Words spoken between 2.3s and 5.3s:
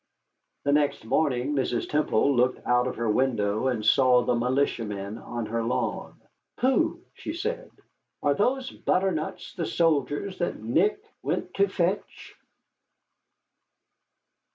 looked out of her window and saw the militiamen